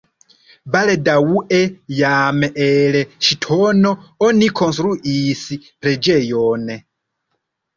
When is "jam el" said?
1.97-2.97